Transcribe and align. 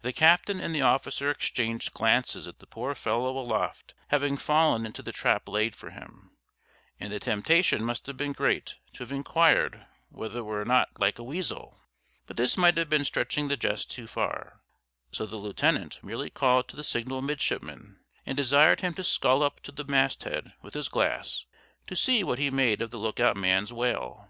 The 0.00 0.12
captain 0.12 0.58
and 0.60 0.74
the 0.74 0.82
officer 0.82 1.30
exchanged 1.30 1.94
glances 1.94 2.48
at 2.48 2.58
the 2.58 2.66
poor 2.66 2.96
fellow 2.96 3.38
aloft 3.38 3.94
having 4.08 4.36
fallen 4.36 4.84
into 4.84 5.04
the 5.04 5.12
trap 5.12 5.48
laid 5.48 5.76
for 5.76 5.90
him, 5.90 6.32
and 6.98 7.12
the 7.12 7.20
temptation 7.20 7.84
must 7.84 8.06
have 8.08 8.16
been 8.16 8.32
great 8.32 8.74
to 8.94 9.04
have 9.04 9.12
inquired 9.12 9.86
whether 10.08 10.40
it 10.40 10.42
were 10.42 10.64
not 10.64 10.88
"like 10.98 11.16
a 11.20 11.22
weasel"; 11.22 11.78
but 12.26 12.36
this 12.36 12.56
might 12.56 12.76
have 12.76 12.88
been 12.90 13.04
stretching 13.04 13.46
the 13.46 13.56
jest 13.56 13.88
too 13.88 14.08
far; 14.08 14.62
so 15.12 15.26
the 15.26 15.36
lieutenant 15.36 16.02
merely 16.02 16.28
called 16.28 16.66
to 16.66 16.74
the 16.74 16.82
signal 16.82 17.22
midshipman, 17.22 18.00
and 18.26 18.36
desired 18.36 18.80
him 18.80 18.94
to 18.94 19.04
skull 19.04 19.44
up 19.44 19.60
to 19.60 19.70
the 19.70 19.84
mast 19.84 20.24
head 20.24 20.54
with 20.60 20.74
his 20.74 20.88
glass, 20.88 21.46
to 21.86 21.94
see 21.94 22.24
what 22.24 22.40
he 22.40 22.50
made 22.50 22.82
of 22.82 22.90
the 22.90 22.98
look 22.98 23.20
out 23.20 23.36
man's 23.36 23.72
whale. 23.72 24.28